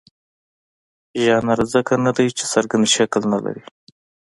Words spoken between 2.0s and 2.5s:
نه دی چې